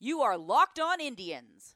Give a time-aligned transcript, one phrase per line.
[0.00, 1.74] You are Locked On Indians,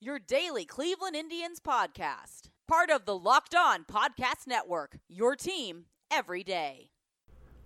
[0.00, 2.42] your daily Cleveland Indians podcast.
[2.68, 6.90] Part of the Locked On Podcast Network, your team every day.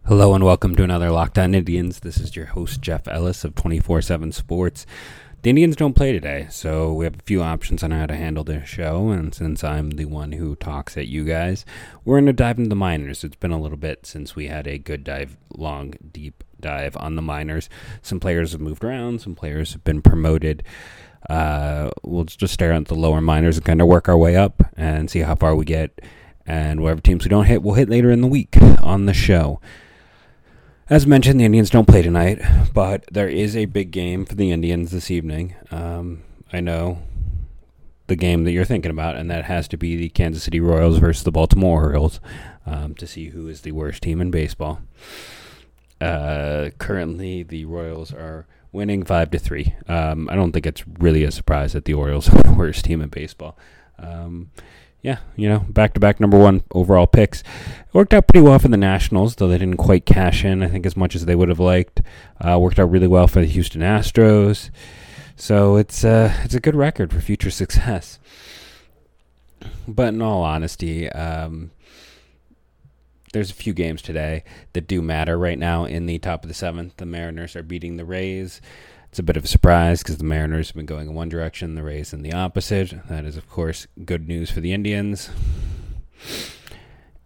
[0.06, 2.00] Hello and welcome to another Locked On Indians.
[2.00, 4.86] This is your host, Jeff Ellis of 24 7 Sports.
[5.44, 8.44] The Indians don't play today, so we have a few options on how to handle
[8.44, 9.10] this show.
[9.10, 11.66] And since I'm the one who talks at you guys,
[12.02, 13.22] we're going to dive into the minors.
[13.22, 17.16] It's been a little bit since we had a good dive, long, deep dive on
[17.16, 17.68] the minors.
[18.00, 20.62] Some players have moved around, some players have been promoted.
[21.28, 24.62] Uh, we'll just stare at the lower minors and kind of work our way up
[24.78, 26.00] and see how far we get.
[26.46, 29.60] And whatever teams we don't hit, we'll hit later in the week on the show.
[30.90, 32.42] As mentioned, the Indians don't play tonight,
[32.74, 35.54] but there is a big game for the Indians this evening.
[35.70, 36.98] Um, I know
[38.06, 40.98] the game that you're thinking about, and that has to be the Kansas City Royals
[40.98, 42.20] versus the Baltimore Orioles
[42.66, 44.80] um, to see who is the worst team in baseball.
[46.02, 49.74] Uh, currently, the Royals are winning five to three.
[49.88, 53.00] Um, I don't think it's really a surprise that the Orioles are the worst team
[53.00, 53.56] in baseball.
[53.98, 54.50] Um,
[55.04, 57.42] yeah, you know, back to back number one overall picks.
[57.42, 60.68] It worked out pretty well for the Nationals, though they didn't quite cash in, I
[60.68, 62.00] think, as much as they would have liked.
[62.40, 64.70] Uh, worked out really well for the Houston Astros.
[65.36, 68.18] So it's uh, it's a good record for future success.
[69.86, 71.70] But in all honesty, um,
[73.34, 76.54] there's a few games today that do matter right now in the top of the
[76.54, 76.96] seventh.
[76.96, 78.62] The Mariners are beating the Rays.
[79.14, 81.76] It's a bit of a surprise because the Mariners have been going in one direction,
[81.76, 83.06] the Rays in the opposite.
[83.06, 85.30] That is, of course, good news for the Indians.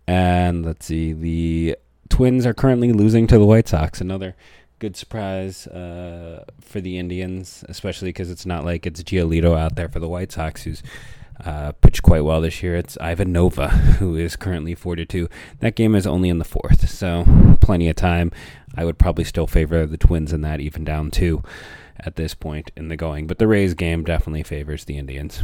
[0.06, 1.78] And let's see, the
[2.10, 4.02] Twins are currently losing to the White Sox.
[4.02, 4.36] Another
[4.80, 9.88] good surprise uh, for the Indians, especially because it's not like it's Giolito out there
[9.88, 10.82] for the White Sox, who's
[11.42, 12.76] uh, pitched quite well this year.
[12.76, 15.26] It's Ivan Nova, who is currently 4 to 2.
[15.60, 17.24] That game is only in the fourth, so
[17.62, 18.30] plenty of time.
[18.76, 21.42] I would probably still favor the Twins in that, even down two
[22.00, 23.26] at this point in the going.
[23.26, 25.42] But the Rays game definitely favors the Indians.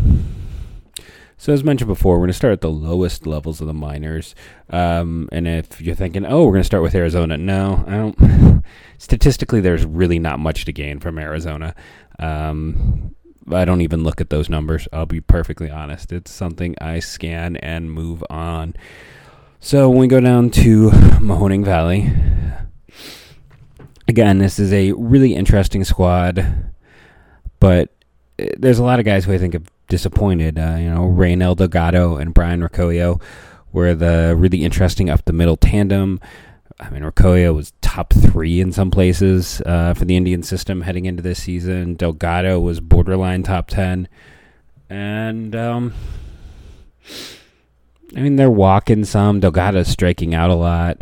[1.36, 4.34] So, as mentioned before, we're going to start at the lowest levels of the minors.
[4.70, 8.64] Um, and if you're thinking, oh, we're going to start with Arizona, no, I don't.
[8.98, 11.74] Statistically, there's really not much to gain from Arizona.
[12.18, 13.14] Um,
[13.52, 14.86] I don't even look at those numbers.
[14.92, 16.12] I'll be perfectly honest.
[16.12, 18.74] It's something I scan and move on.
[19.58, 20.90] So, when we go down to
[21.20, 22.12] Mahoning Valley,
[24.08, 26.44] again, this is a really interesting squad,
[27.60, 27.90] but
[28.38, 30.58] eh, there's a lot of guys who I think have disappointed.
[30.58, 33.20] Uh, you know, Reynel Delgado and Brayan Rocchio
[33.72, 36.20] were the really interesting up the middle tandem.
[36.80, 41.04] I mean, Rocchio was top three in some places uh, for the Indian system heading
[41.04, 41.94] into this season.
[41.94, 44.08] Delgado was borderline top ten,
[44.90, 45.94] and um,
[48.16, 49.40] I mean they're walking some.
[49.40, 51.00] Delgado's striking out a lot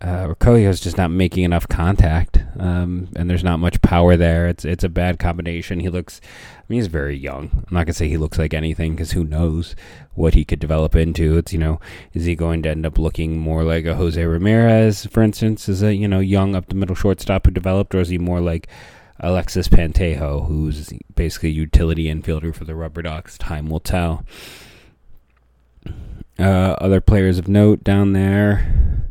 [0.00, 4.48] uh, is just not making enough contact, um, and there's not much power there.
[4.48, 5.80] It's it's a bad combination.
[5.80, 6.20] He looks,
[6.58, 7.50] I mean, he's very young.
[7.52, 9.74] I'm not gonna say he looks like anything because who knows
[10.14, 11.36] what he could develop into.
[11.36, 11.80] It's you know,
[12.12, 15.82] is he going to end up looking more like a Jose Ramirez, for instance, as
[15.82, 18.68] a you know young up the middle shortstop who developed, or is he more like
[19.20, 23.38] Alexis Pantoja, who's basically a utility infielder for the Rubber Ducks?
[23.38, 24.24] Time will tell.
[26.38, 29.10] Uh, other players of note down there.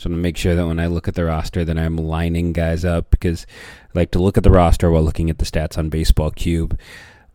[0.00, 2.54] So I'm to make sure that when I look at the roster, that I'm lining
[2.54, 3.46] guys up because
[3.94, 6.80] I like to look at the roster while looking at the stats on Baseball Cube.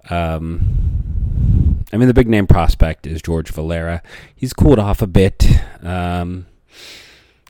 [0.09, 4.02] Um, I mean, the big name prospect is George Valera.
[4.36, 5.46] He's cooled off a bit.
[5.84, 6.48] Um,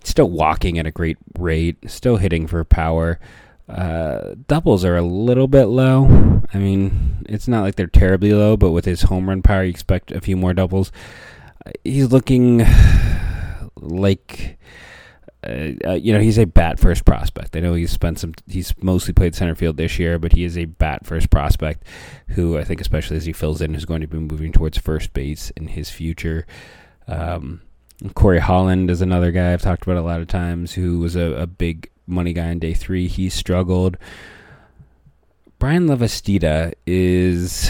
[0.03, 1.77] still walking at a great rate.
[1.89, 3.17] Still hitting for power.
[3.69, 6.41] Uh, doubles are a little bit low.
[6.53, 9.69] I mean, it's not like they're terribly low, but with his home run power, you
[9.69, 10.91] expect a few more doubles.
[11.85, 12.65] He's looking
[13.77, 14.57] like
[15.45, 17.55] uh, uh, you know, he's a bat first prospect.
[17.55, 20.57] I know he's spent some, he's mostly played center field this year, but he is
[20.57, 21.83] a bat first prospect
[22.29, 25.13] who I think, especially as he fills in, is going to be moving towards first
[25.13, 26.45] base in his future.
[27.07, 27.61] Um,
[28.03, 31.33] Korey Holland is another guy I've talked about a lot of times who was a,
[31.33, 33.07] a big money guy in day three.
[33.07, 33.97] He struggled.
[35.59, 37.69] Bryan Lavastida is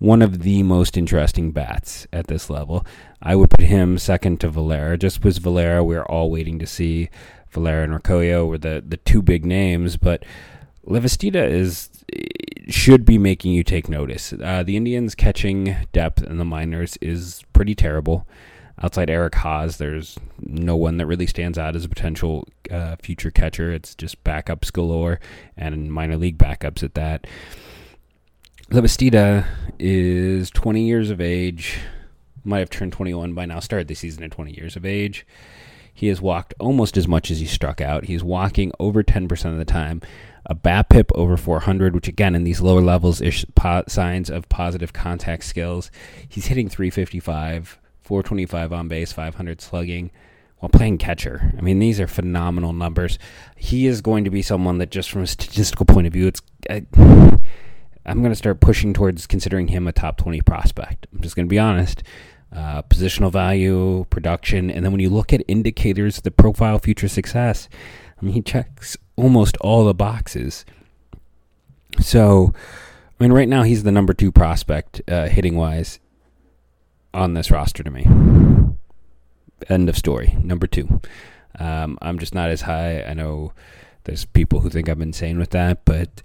[0.00, 2.84] one of the most interesting bats at this level.
[3.22, 4.98] I would put him second to Valera.
[4.98, 7.10] Just was Valera, we are all waiting to see.
[7.50, 10.24] Valera and Rocchio were the, the two big names, but
[10.86, 11.90] Lavastida is
[12.68, 14.32] should be making you take notice.
[14.32, 18.26] Uh, the Indians' catching depth in the minors is pretty terrible.
[18.82, 23.30] Outside Eric Haas, there's no one that really stands out as a potential uh, future
[23.30, 23.70] catcher.
[23.72, 25.20] It's just backups galore
[25.56, 27.26] and minor league backups at that.
[28.70, 29.46] Lavastida
[29.80, 31.80] is 20 years of age,
[32.44, 35.26] might have turned 21 by now, started the season at 20 years of age.
[35.92, 38.04] He has walked almost as much as he struck out.
[38.04, 40.00] He's walking over 10% of the time.
[40.46, 43.44] A BABIP over 400, which again in these lower levels is
[43.88, 45.90] signs of positive contact skills.
[46.28, 50.12] He's hitting 355, 425 on base, 500 slugging
[50.60, 51.54] while playing catcher.
[51.58, 53.18] I mean, these are phenomenal numbers.
[53.56, 56.40] He is going to be someone that, just from a statistical point of view, it's.
[56.70, 56.86] I,
[58.10, 61.06] I'm going to start pushing towards considering him a top 20 prospect.
[61.12, 62.02] I'm just going to be honest.
[62.52, 67.68] Uh, positional value, production, and then when you look at indicators that profile future success,
[68.20, 70.64] I mean, he checks almost all the boxes.
[72.00, 72.52] So,
[73.18, 76.00] I mean, right now he's the number two prospect uh, hitting wise
[77.14, 78.04] on this roster to me.
[79.68, 80.36] End of story.
[80.42, 81.00] Number two.
[81.60, 83.02] Um, I'm just not as high.
[83.02, 83.52] I know
[84.04, 86.22] there's people who think I'm insane with that, but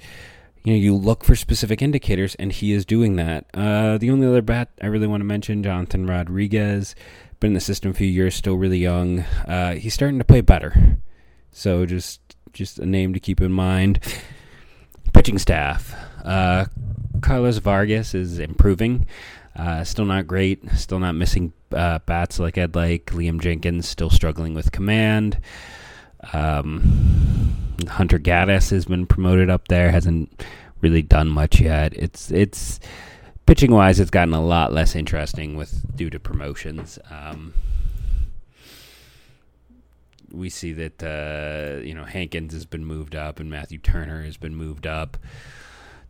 [0.65, 3.45] you know, you look for specific indicators, and he is doing that.
[3.53, 6.95] Uh, the only other bat I really want to mention, Jonathan Rodriguez,
[7.39, 9.19] been in the system a few years, still really young.
[9.47, 10.97] Uh, he's starting to play better,
[11.51, 12.19] so just
[12.51, 13.99] just a name to keep in mind.
[15.13, 16.65] Pitching staff, uh,
[17.21, 19.05] Carlos Vargas is improving.
[19.55, 20.67] Uh, still not great.
[20.71, 23.05] Still not missing uh, bats like I'd like.
[23.07, 25.39] Liam Jenkins still struggling with command.
[26.33, 27.55] Um,
[27.87, 29.91] Hunter Gaddis has been promoted up there.
[29.91, 30.43] Hasn't
[30.81, 31.93] really done much yet.
[31.93, 32.79] It's it's
[33.45, 36.99] pitching wise, it's gotten a lot less interesting with due to promotions.
[37.09, 37.53] Um,
[40.31, 44.37] we see that uh, you know Hankins has been moved up and Matthew Turner has
[44.37, 45.17] been moved up.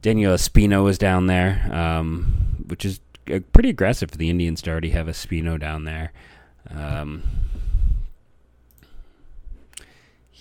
[0.01, 2.99] Daniel Espino is down there, um, which is
[3.31, 6.11] uh, pretty aggressive for the Indians to already have Espino down there.
[6.69, 7.23] Um,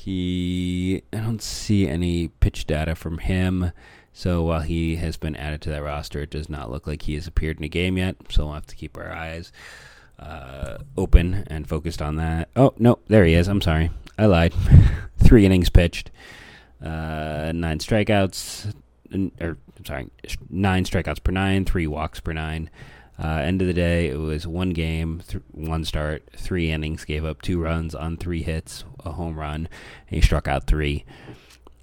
[0.05, 3.73] he, I don't see any pitch data from him.
[4.13, 7.15] So while he has been added to that roster, it does not look like he
[7.15, 8.17] has appeared in a game yet.
[8.29, 9.51] So we'll have to keep our eyes
[10.19, 12.49] uh, open and focused on that.
[12.55, 13.49] Oh no, there he is.
[13.49, 14.53] I'm sorry, I lied.
[15.19, 16.11] Three innings pitched,
[16.83, 18.75] uh, nine strikeouts,
[19.41, 20.11] or I'm sorry,
[20.51, 22.69] nine strikeouts per nine, three walks per nine.
[23.23, 27.25] Uh, end of the day, it was one game, th- one start, three innings, gave
[27.25, 29.69] up two runs on three hits, a home run,
[30.09, 31.05] and he struck out three.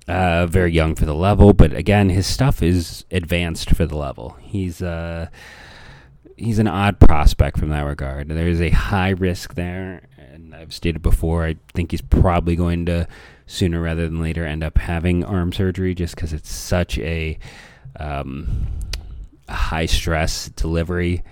[0.07, 4.35] Uh, very young for the level, but again, his stuff is advanced for the level.
[4.41, 5.27] He's uh,
[6.35, 8.27] he's an odd prospect from that regard.
[8.27, 11.45] There is a high risk there, and I've stated before.
[11.45, 13.07] I think he's probably going to
[13.45, 17.37] sooner rather than later end up having arm surgery, just because it's such a
[17.97, 18.67] um,
[19.51, 21.24] high stress delivery.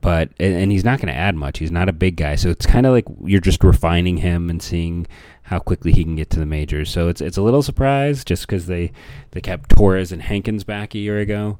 [0.00, 1.58] But and he's not going to add much.
[1.58, 4.62] He's not a big guy, so it's kind of like you're just refining him and
[4.62, 5.06] seeing
[5.44, 6.90] how quickly he can get to the majors.
[6.90, 8.92] So it's it's a little surprise just because they
[9.30, 11.58] they kept Torres and Hankins back a year ago,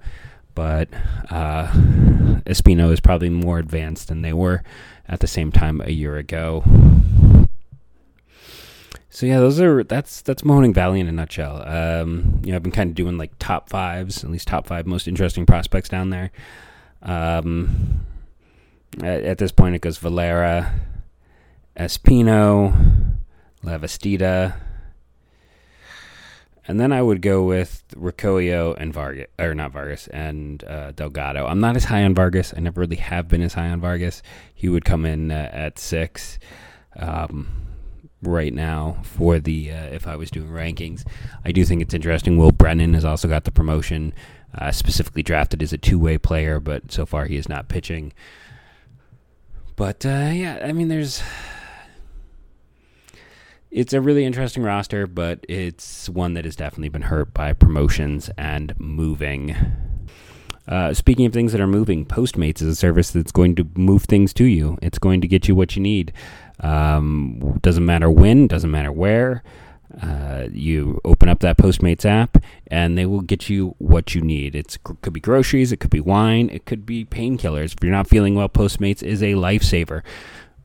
[0.55, 0.91] but
[1.31, 1.69] uh,
[2.45, 4.63] Espino is probably more advanced than they were
[5.09, 6.63] at the same time a year ago.
[9.15, 11.63] So yeah, those are that's that's Mahoning Valley in a nutshell.
[11.65, 14.89] Um, you know, I've been kind of doing like top fives, at least top five
[14.89, 16.33] most interesting prospects down there.
[17.01, 18.01] Um,
[18.99, 20.75] at, at, this point, it goes Valera,
[21.77, 23.15] Espino,
[23.63, 24.57] Lavastida,
[26.67, 31.47] and then I would go with Rocchio and Vargas, or not Vargas, and uh, Delgado.
[31.47, 32.53] I'm not as high on Vargas.
[32.57, 34.25] I never really have been as high on Vargas.
[34.53, 36.41] He would come in uh, at six.
[36.97, 37.64] Um,
[38.27, 41.05] right now for the uh, if I was doing rankings.
[41.45, 42.37] I do think it's interesting.
[42.37, 44.13] Will Brennan has also got the promotion,
[44.57, 48.13] uh, specifically drafted as a two way player, but so far he is not pitching.
[49.77, 51.23] But uh, yeah, I mean, there's.
[53.71, 58.31] It's a really interesting roster, but it's one that has definitely been hurt by promotions
[58.39, 59.57] and moving.
[60.67, 64.05] Uh, speaking of things that are moving, Postmates is a service that's going to move
[64.05, 64.79] things to you.
[64.81, 66.13] It's going to get you what you need.
[66.61, 69.43] Um, doesn't matter when, doesn't matter where.
[70.03, 74.55] Uh, you open up that Postmates app, and they will get you what you need.
[74.55, 77.75] It could be groceries, it could be wine, it could be painkillers.
[77.75, 80.03] If you're not feeling well, Postmates is a lifesaver.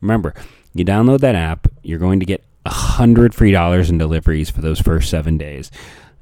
[0.00, 0.34] Remember,
[0.74, 4.60] you download that app, you're going to get a hundred free dollars in deliveries for
[4.62, 5.70] those first seven days.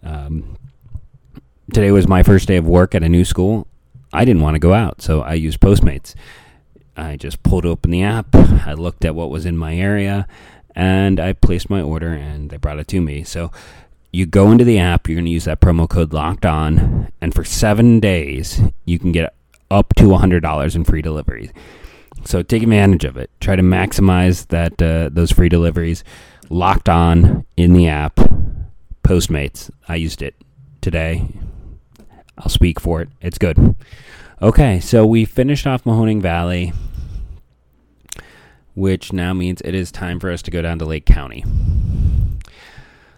[0.03, 0.59] Um,
[1.73, 3.67] today was my first day of work at a new school.
[4.13, 6.15] I didn't want to go out, so I used Postmates.
[6.99, 10.27] I just pulled open the app, I looked at what was in my area,
[10.75, 13.23] and I placed my order and they brought it to me.
[13.25, 13.53] So
[14.13, 17.35] you go into the app, you're going to use that promo code locked on, and
[17.35, 19.35] for seven days, you can get
[19.71, 21.53] up to $100 in free deliveries.
[22.25, 23.31] So take advantage of it.
[23.41, 26.05] Try to maximize that uh, those free deliveries.
[26.51, 28.17] Locked on in the app.
[29.03, 29.71] Postmates.
[29.89, 30.35] I used it
[30.81, 31.29] today.
[32.37, 33.09] I'll speak for it.
[33.21, 33.77] It's good.
[34.41, 36.73] Okay, so we finished off Mahoning Valley
[38.79, 41.45] which now means it is time for us to go down to Lake County.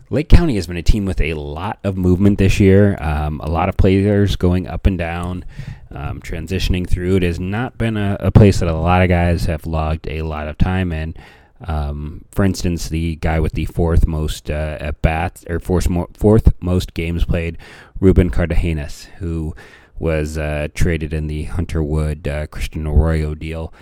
[0.08, 3.50] Lake County has been a team with a lot of movement this year, um, a
[3.50, 5.44] lot of players going up and down,
[5.90, 7.16] um, transitioning through.
[7.16, 10.22] It has not been a, a, place that a lot of guys have logged a
[10.22, 11.14] lot of time in.
[11.60, 16.54] Um, for instance, the guy with the fourth most uh, at bats or fourth, fourth
[16.62, 17.58] most games played,
[18.00, 19.54] Ruben Cardenas, who
[20.00, 23.72] was uh, traded in the Hunter Wood uh, Christian Arroyo deal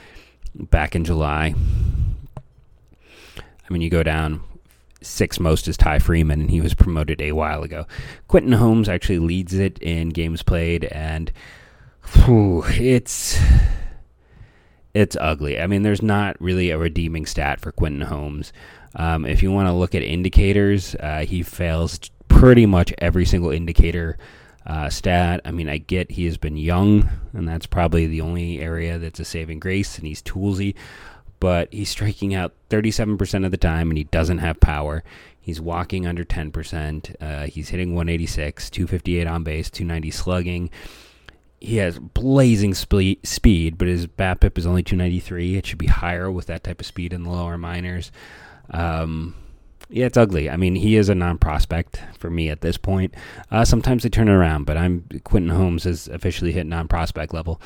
[0.55, 1.55] back in July.
[3.37, 4.43] I mean, you go down
[5.01, 7.87] six most is Ty Freeman, and he was promoted a while ago.
[8.27, 11.31] Quentin Holmes actually leads it in games played, and
[12.25, 13.39] whew, it's
[14.95, 15.61] it's ugly.
[15.61, 18.53] I mean, there's not really a redeeming stat for Quentin Holmes.
[18.97, 23.51] Um, if you want to look at indicators, uh, he fails pretty much every single
[23.51, 24.19] indicator
[24.69, 25.41] uh, stat.
[25.45, 29.19] I mean, I get he has been young, and that's probably the only area that's
[29.19, 30.75] a saving grace, and he's toolsy
[31.41, 35.05] but he's striking out 37% of the time and he doesn't have power.
[35.41, 37.15] He's walking under 10%.
[37.21, 40.71] Uh, he's hitting 186, 258 on base, 290 slugging.
[41.61, 45.57] He has blazing spe- speed, but his BABIP is only 293.
[45.57, 48.13] It should be higher with that type of speed in the lower minors.
[48.71, 49.35] Um,
[49.89, 50.51] yeah, it's ugly.
[50.51, 53.15] I mean, he is a non-prospect for me at this point.
[53.51, 57.61] Uh, sometimes they turn it around, but I'm Quentin Holmes has officially hit non-prospect level.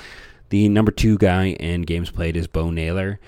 [0.51, 3.19] The number two guy in games played is Bo Naylor.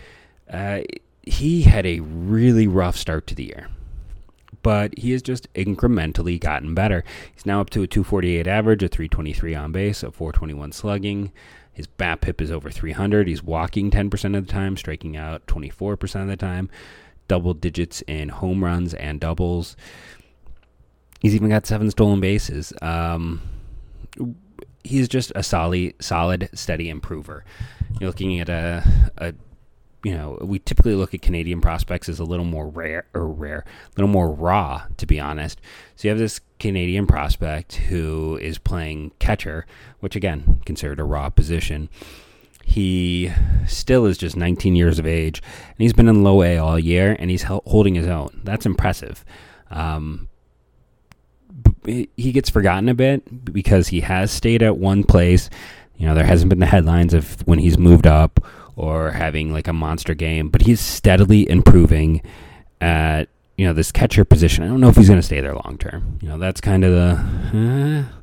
[0.48, 0.80] Uh,
[1.22, 3.68] he had a really rough start to the year,
[4.62, 7.02] but he has just incrementally gotten better.
[7.34, 11.32] He's now up to a 248 average, a 323 on base, a 421 slugging.
[11.72, 13.26] His bat BABIP is over 300.
[13.26, 16.70] He's walking 10% of the time, striking out 24% of the time,
[17.34, 19.76] double digits in home runs and doubles.
[21.20, 22.72] He's even got seven stolen bases.
[22.80, 23.42] Um,
[24.84, 27.44] he's just a solid, solid, steady improver.
[27.98, 28.84] You're looking at a,
[29.18, 29.34] a
[30.04, 33.64] you know, we typically look at Canadian prospects as a little more rare or rare,
[33.66, 35.60] a little more raw, to be honest.
[35.96, 39.66] So you have this Canadian prospect who is playing catcher,
[39.98, 41.88] which again, considered a raw position.
[42.74, 43.30] He
[43.68, 47.14] still is just 19 years of age, and he's been in low A all year,
[47.20, 48.40] and he's holding his own.
[48.42, 49.24] That's impressive.
[49.70, 50.28] Um,
[51.86, 55.50] he gets forgotten a bit because he has stayed at one place.
[55.96, 59.68] You know, there hasn't been the headlines of when he's moved up or having like
[59.68, 62.22] a monster game, but he's steadily improving
[62.80, 64.64] at you know this catcher position.
[64.64, 66.18] I don't know if he's going to stay there long term.
[66.20, 68.14] You know that's kind of the, uh,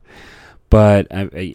[0.69, 1.53] but I, I,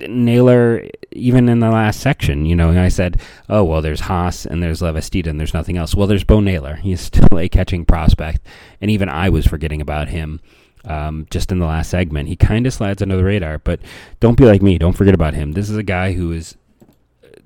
[0.00, 4.62] Naylor, even in the last section, you know, I said, oh well, there's Haas and
[4.62, 5.94] there's Lavastida and there's nothing else.
[5.94, 6.76] Well, there's Bo Naylor.
[6.82, 8.42] He's still a catching prospect,
[8.80, 10.40] and even I was forgetting about him.
[10.84, 13.80] Um, just in the last segment, he kind of slides under the radar, but
[14.20, 14.78] don't be like me.
[14.78, 15.52] Don't forget about him.
[15.52, 16.56] This is a guy who is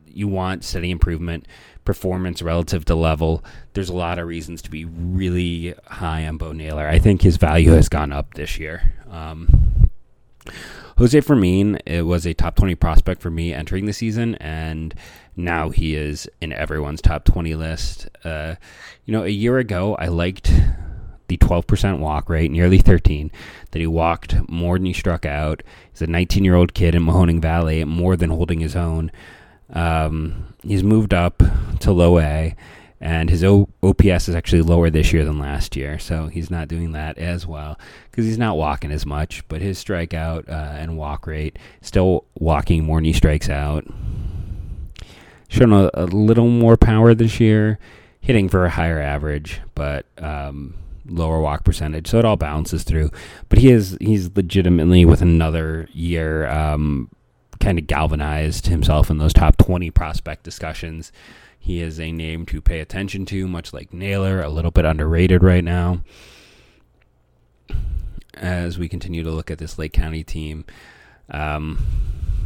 [0.06, 1.48] you want steady improvement,
[1.84, 3.42] performance relative to level.
[3.72, 6.86] There's a lot of reasons to be really high on Bo Naylor.
[6.86, 8.92] I think his value has gone up this year.
[9.10, 9.88] Um,
[10.98, 14.94] Jose Fermin it was a top 20 prospect for me entering the season, and
[15.36, 18.08] now he is in everyone's top 20 list.
[18.24, 18.56] Uh,
[19.04, 20.52] you know, a year ago, I liked
[21.28, 23.30] the 12% walk rate, nearly 13,
[23.70, 25.62] that he walked more than he struck out.
[25.90, 29.10] He's a 19 year old kid in Mahoning Valley, more than holding his own.
[29.72, 31.42] Um, he's moved up
[31.80, 32.54] to low A,
[33.02, 35.98] and his o- OPS is actually lower this year than last year.
[35.98, 37.78] So he's not doing that as well
[38.08, 39.46] because he's not walking as much.
[39.48, 43.84] But his strikeout uh, and walk rate still walking more than he strikes out.
[45.48, 47.78] Showing a, a, little more power this year,
[48.20, 52.06] hitting for a higher average, but um, lower walk percentage.
[52.06, 53.10] So it all balances through.
[53.48, 56.48] But he is he's legitimately with another year.
[56.48, 57.10] Um,
[57.58, 61.12] kind of galvanized himself in those top 20 prospect discussions.
[61.62, 65.44] He is a name to pay attention to, much like Naylor, a little bit underrated
[65.44, 66.02] right now.
[68.34, 70.64] As we continue to look at this Lake County team,
[71.30, 71.78] um,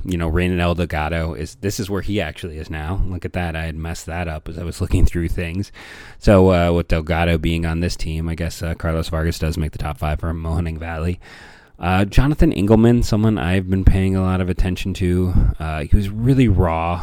[0.04, 3.02] you know, Reynel Delgado is this is where he actually is now.
[3.06, 3.56] Look at that.
[3.56, 5.72] I had messed that up as I was looking through things.
[6.18, 9.72] So uh, with Delgado being on this team, I guess uh, Carlos Vargas does make
[9.72, 11.20] the top five for Mahoning Valley.
[11.78, 15.32] Uh, Jonathan Engelman, someone I've been paying a lot of attention to.
[15.58, 17.02] Uh, he was really raw,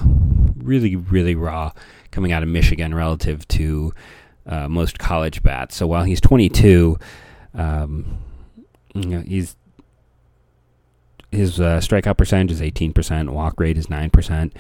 [0.58, 1.72] really, really raw
[2.14, 3.94] coming out of Michigan relative to
[4.46, 5.76] uh, most college bats.
[5.76, 6.98] So while he's 22,
[7.54, 8.20] um,
[8.94, 9.56] you know, he's
[11.32, 14.52] his uh, strikeout percentage is 18%, walk rate is 9%.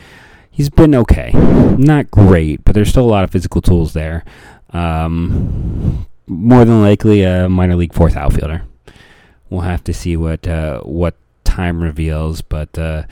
[0.49, 1.31] He's been okay.
[1.77, 4.25] Not great, but there's still a lot of physical tools there.
[4.71, 8.63] Um, more than likely a minor league fourth outfielder
[9.53, 12.41] we'll have to see what uh, what time reveals.
[12.41, 13.03] But uh,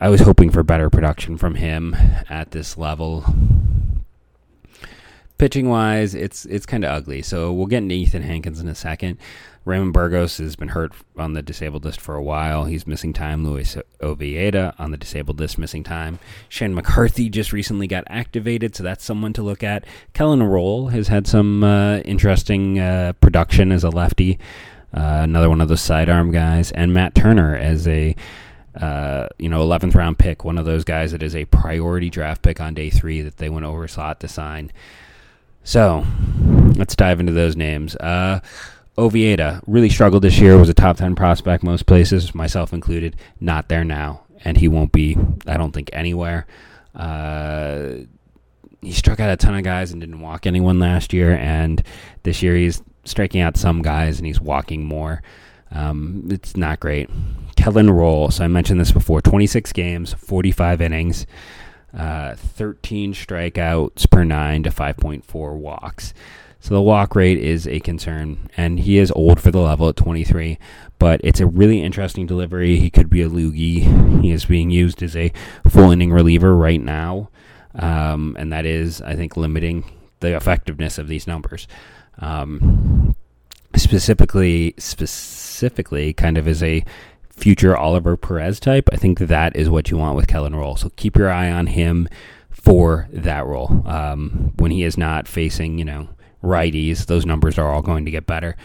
[0.00, 1.96] I was hoping for better production from him
[2.30, 3.24] at this level.
[5.38, 7.20] pitching wise, it's it's kind of ugly.
[7.22, 9.18] So we'll get into Ethan Hankins in a second.
[9.64, 12.64] Raymond Burgos has been hurt on the disabled list for a while.
[12.64, 13.44] He's missing time.
[13.44, 16.20] Luis Oviedo on the disabled list, missing time.
[16.48, 19.84] Shane McCarthy just recently got activated, so that's someone to look at.
[20.14, 24.38] Kellen Roll has had some uh, interesting uh, production as a lefty,
[24.96, 28.16] uh, another one of those sidearm guys, and Matt Turner as a
[28.80, 32.42] uh, you know, 11th round pick, one of those guys that is a priority draft
[32.42, 34.70] pick on day three that they went over slot to sign.
[35.64, 36.06] So
[36.76, 37.96] let's dive into those names.
[37.96, 38.40] Uh,
[38.96, 43.16] Oviedo really struggled this year, was a top 10 prospect most places, myself included.
[43.40, 45.16] Not there now, and he won't be,
[45.46, 46.46] I don't think, anywhere.
[46.94, 47.90] Uh,
[48.80, 51.82] he struck out a ton of guys and didn't walk anyone last year, and
[52.22, 55.22] this year he's striking out some guys and he's walking more.
[55.70, 57.10] Um, it's not great.
[57.56, 61.26] Kellen Roll, so I mentioned this before 26 games, 45 innings,
[61.96, 66.14] uh, 13 strikeouts per nine to 5.4 walks.
[66.60, 69.96] So the walk rate is a concern, and he is old for the level at
[69.96, 70.58] 23,
[70.98, 72.78] but it's a really interesting delivery.
[72.78, 74.22] He could be a loogie.
[74.22, 75.32] He is being used as a
[75.68, 77.30] full inning reliever right now,
[77.74, 79.84] um, and that is, I think, limiting
[80.20, 81.68] the effectiveness of these numbers.
[82.18, 83.14] Um,
[83.76, 85.47] specifically, specifically,
[86.16, 86.84] kind of as a
[87.30, 90.76] future Oliver Perez type, I think that is what you want with Kellen Roll.
[90.76, 92.08] So keep your eye on him
[92.50, 93.82] for that role.
[93.86, 96.08] Um, when he is not facing, you know,
[96.42, 98.56] righties, those numbers are all going to get better.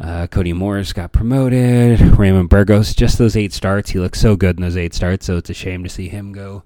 [0.00, 2.00] Uh, Cody Morris got promoted.
[2.18, 3.90] Raymond Burgos, just those eight starts.
[3.90, 6.32] He looks so good in those eight starts, so it's a shame to see him
[6.32, 6.62] go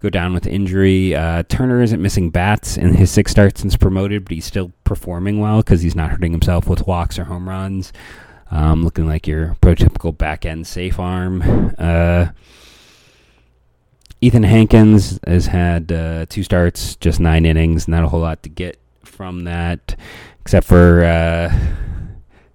[0.00, 1.14] go down with injury.
[1.14, 5.40] Uh, Turner isn't missing bats in his six starts since promoted, but he's still performing
[5.40, 7.90] well because he's not hurting himself with walks or home runs.
[8.54, 11.74] Um, looking like your prototypical back end safe arm.
[11.76, 12.28] Uh,
[14.20, 18.48] Ethan Hankins has had uh, two starts, just nine innings, not a whole lot to
[18.48, 19.96] get from that,
[20.40, 21.52] except for uh,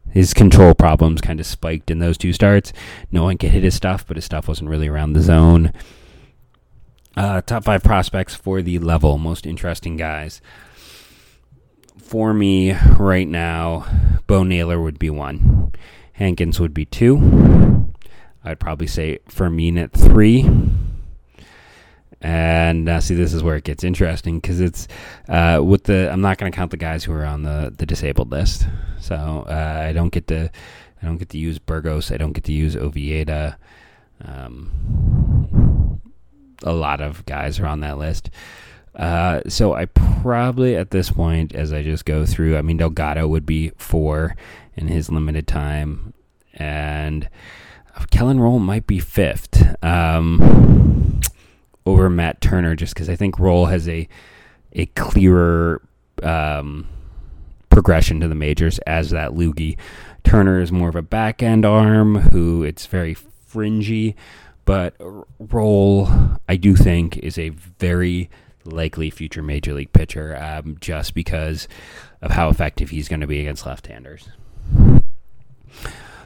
[0.10, 2.72] his control problems kind of spiked in those two starts.
[3.12, 5.74] No one could hit his stuff, but his stuff wasn't really around the zone.
[7.18, 10.40] Uh, top five prospects for the level, most interesting guys.
[12.09, 13.85] For me right now,
[14.25, 15.74] Bo Naylor would be one.
[16.13, 17.93] Hankins would be two.
[18.43, 20.50] I'd probably say Fermin at three.
[22.19, 24.87] And uh, see, this is where it gets interesting because it's
[25.27, 26.11] uh, with the.
[26.11, 28.65] I'm not going to count the guys who are on the, the disabled list,
[29.00, 30.50] so uh, I don't get to.
[31.03, 32.11] I don't get to use Burgos.
[32.11, 33.53] I don't get to use Oviedo.
[34.25, 36.01] Um,
[36.63, 38.31] a lot of guys are on that list.
[39.00, 43.27] Uh, so I probably at this point, as I just go through, I mean Delgado
[43.27, 44.35] would be four
[44.75, 46.14] in his limited time,
[46.53, 47.29] and
[48.12, 49.75] Kellen Roll might be fifth.
[49.83, 51.22] Um,
[51.85, 54.07] over Matt Turner just because I think Roll has a
[54.74, 55.81] a clearer
[56.22, 56.88] um,
[57.70, 59.77] progression to the majors as that loogie.
[60.24, 64.16] Turner is more of a back end arm who it's very fringy,
[64.66, 64.96] but
[65.40, 66.09] Roll
[66.48, 68.29] I do think is a very
[68.65, 71.67] likely future major league pitcher um, just because
[72.22, 74.29] of how effective he's going to be against left-handers.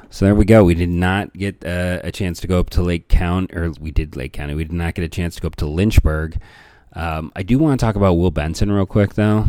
[0.09, 0.63] So there we go.
[0.63, 3.89] We did not get uh, a chance to go up to Lake County, or we
[3.89, 4.53] did Lake County.
[4.53, 6.39] We did not get a chance to go up to Lynchburg.
[6.93, 9.45] Um, I do want to talk about Will Benson real quick, though,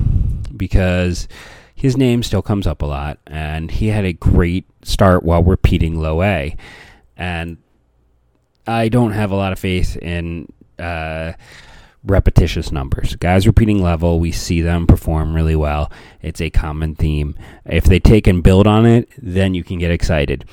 [0.56, 1.28] because
[1.74, 6.00] his name still comes up a lot, and he had a great start while repeating
[6.00, 6.56] low A.
[7.16, 7.58] And
[8.66, 11.32] I don't have a lot of faith in uh,
[12.04, 13.16] repetitious numbers.
[13.16, 15.90] Guys repeating level, we see them perform really well.
[16.20, 17.36] It's a common theme.
[17.64, 20.44] If they take and build on it, then you can get excited.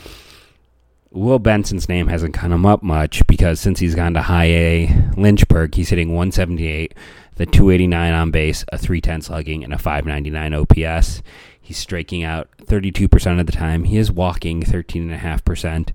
[1.12, 5.76] Will Benson's name hasn't come up much because since he's gone to high A Lynchburg,
[5.76, 6.94] he's hitting 178,
[7.36, 11.22] the 289 on base, a 310 slugging, and a 599 OPS.
[11.60, 13.84] He's striking out 32% of the time.
[13.84, 15.90] He is walking 13.5%.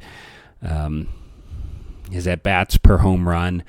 [0.62, 1.08] Um,
[2.10, 3.64] his at bats per home run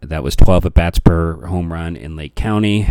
[0.00, 2.86] that was 12 at bats per home run in Lake County.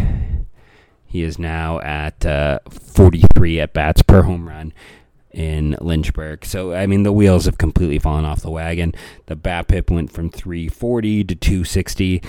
[1.05, 4.73] He is now at uh, 43 at bats per home run
[5.31, 6.45] in Lynchburg.
[6.45, 8.93] So, I mean, the wheels have completely fallen off the wagon.
[9.25, 12.21] The BABIP went from 340 to 260.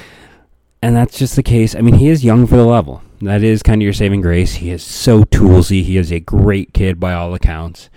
[0.82, 1.74] And that's just the case.
[1.74, 3.02] I mean, he is young for the level.
[3.20, 4.54] That is kind of your saving grace.
[4.54, 5.82] He is so toolsy.
[5.82, 7.90] He is a great kid by all accounts.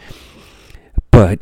[1.12, 1.40] But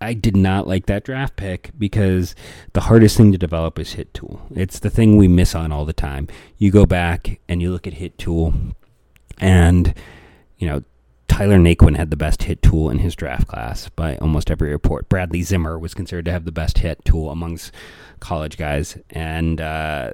[0.00, 2.34] I did not like that draft pick because
[2.72, 4.40] the hardest thing to develop is hit tool.
[4.54, 6.28] It's the thing we miss on all the time.
[6.56, 8.54] You go back and you look at hit tool,
[9.38, 9.94] and
[10.58, 10.84] you know
[11.26, 15.08] Tyler Naquin had the best hit tool in his draft class by almost every report.
[15.08, 17.72] Bradley Zimmer was considered to have the best hit tool amongst
[18.20, 20.12] college guys, and uh,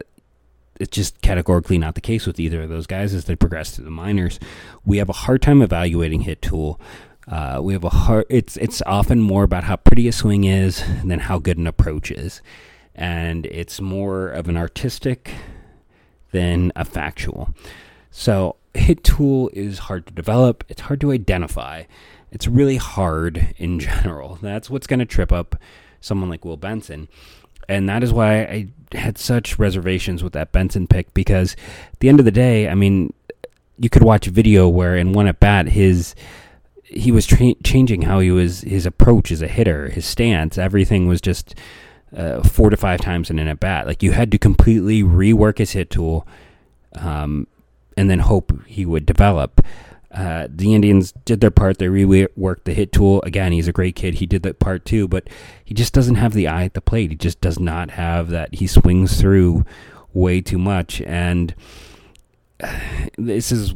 [0.81, 3.85] it's just categorically not the case with either of those guys as they progress through
[3.85, 4.41] the minors.
[4.85, 6.81] We have a hard time evaluating hit tool.
[7.27, 8.27] Uh, we have a hard.
[8.29, 12.11] It's it's often more about how pretty a swing is than how good an approach
[12.11, 12.43] is,
[12.95, 15.31] and it's more of an artistic
[16.33, 17.55] than a factual.
[18.11, 20.65] So hit tool is hard to develop.
[20.69, 21.85] It's hard to identify.
[22.31, 24.39] It's really hard in general.
[24.43, 25.57] That's what's going to trip up
[26.01, 27.09] someone like Will Benson.
[27.69, 31.57] And that is why I had such reservations with that Benson pick because
[31.93, 33.15] at the end of the day, I mean,
[33.79, 36.15] you could watch a video where in one at bat his
[36.97, 41.07] he was tra- changing how he was his approach as a hitter, his stance, everything
[41.07, 41.55] was just
[42.17, 43.87] uh, four to five times in an at bat.
[43.87, 46.27] Like you had to completely rework his hit tool,
[46.95, 47.47] um,
[47.97, 49.65] and then hope he would develop.
[50.11, 51.79] Uh, the Indians did their part.
[51.79, 53.21] They reworked the hit tool.
[53.23, 54.15] Again, he's a great kid.
[54.15, 55.29] He did that part too, but
[55.65, 57.11] he just doesn't have the eye at the plate.
[57.11, 58.55] He just does not have that.
[58.55, 59.65] He swings through
[60.13, 61.01] way too much.
[61.03, 61.53] And
[63.19, 63.75] this is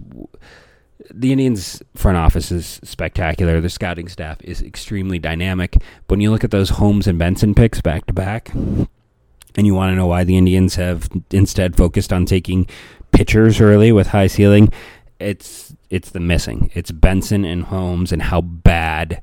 [1.12, 3.60] the Indians' front office is spectacular.
[3.60, 5.72] The scouting staff is extremely dynamic.
[6.06, 9.74] But when you look at those Holmes and Benson picks back to back, and you
[9.74, 12.66] want to know why the Indians have instead focused on taking
[13.12, 14.70] pitchers early with high ceiling,
[15.18, 16.70] it's it's the missing.
[16.74, 19.22] It's Benson and Holmes and how bad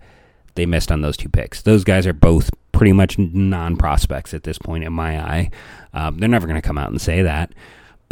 [0.56, 1.62] they missed on those two picks.
[1.62, 5.52] Those guys are both pretty much non prospects at this point in my eye.
[5.94, 7.54] Um, they're never going to come out and say that.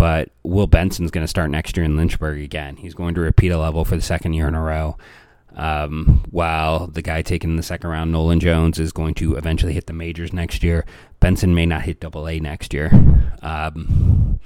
[0.04, 2.76] But Will Benson's going to start next year in Lynchburg again.
[2.76, 4.98] He's going to repeat a level for the second year in a row.
[5.56, 9.88] Um, while the guy taking the second round, Nolan Jones, is going to eventually hit
[9.88, 10.86] the majors next year.
[11.22, 12.92] Benson may not hit double A next year.
[13.42, 14.42] Um,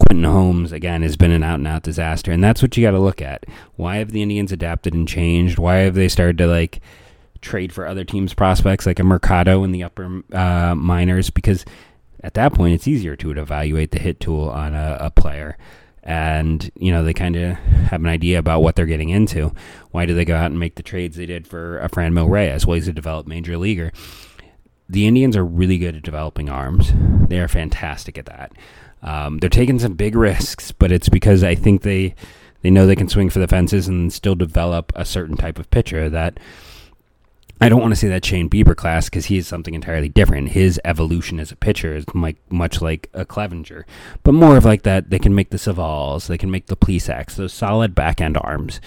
[0.00, 2.32] Quentin Holmes, again, has been an out and out disaster.
[2.32, 3.44] And that's what you got to look at.
[3.76, 5.60] Why have the Indians adapted and changed?
[5.60, 6.80] Why have they started to, like,
[7.40, 11.30] trade for other teams' prospects, like a Mercado in the upper uh, minors?
[11.30, 11.64] Because
[12.22, 15.56] at that point, it's easier to evaluate the hit tool on a, a player.
[16.02, 19.52] And, you know, they kind of have an idea about what they're getting into.
[19.90, 22.64] Why do they go out and make the trades they did for a Franmil Reyes?
[22.64, 23.92] Well, he's a developed major leaguer.
[24.88, 26.92] The Indians are really good at developing arms.
[27.28, 28.52] They are fantastic at that.
[29.02, 32.14] Um, they're taking some big risks, but it's because I think they
[32.62, 35.70] they know they can swing for the fences and still develop a certain type of
[35.70, 36.38] pitcher that
[37.60, 40.50] I don't want to say that Shane Bieber class because he is something entirely different.
[40.50, 43.84] His evolution as a pitcher is like, much like a Clevinger,
[44.22, 45.08] but more of like that.
[45.08, 48.80] They can make the Civales, they can make the Plesac's, those solid back end arms,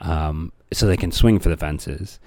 [0.00, 2.18] um, so they can swing for the fences.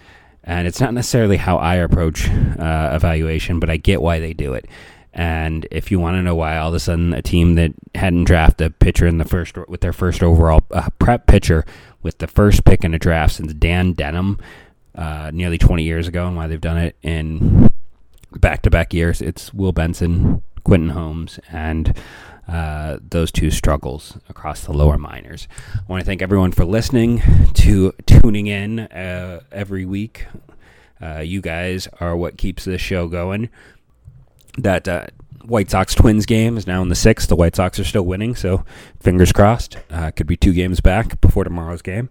[0.44, 4.54] And it's not necessarily how I approach uh, evaluation, but I get why they do
[4.54, 4.68] it.
[5.14, 8.24] And if you want to know why all of a sudden a team that hadn't
[8.24, 11.66] drafted a pitcher in the first with their first overall uh, prep pitcher
[12.02, 14.40] with the first pick in a draft since Dan Denham
[14.96, 17.70] uh, nearly 20 years ago, and why they've done it in
[18.34, 21.98] back-to-back years, it's Will Benson, Quentin Holmes, and
[22.48, 25.48] uh, those two struggles across the lower minors.
[25.76, 27.22] I want to thank everyone for listening
[27.54, 30.26] to tuning in uh, every week.
[31.02, 33.50] Uh, you guys are what keeps this show going
[34.58, 35.08] that uh,
[35.46, 37.30] White Sox Twins game is now in the sixth.
[37.30, 38.64] The White Sox are still winning, so
[39.00, 39.78] fingers crossed.
[39.90, 42.10] Uh, could be two games back before tomorrow's game.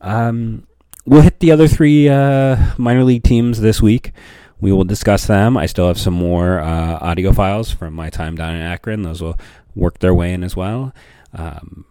[0.00, 0.66] Um,
[1.06, 4.12] we'll hit the other three uh, minor league teams this week.
[4.60, 5.56] We will discuss them.
[5.56, 9.02] I still have some more uh, audio files from my time down in Akron.
[9.02, 9.38] Those will
[9.74, 10.94] work their way in as well.
[11.32, 11.84] Um,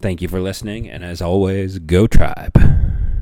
[0.00, 2.87] thank you for listening, and as always, go Tribe.